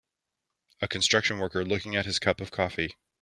[0.81, 2.95] A construction worker looking at his cup of coffee.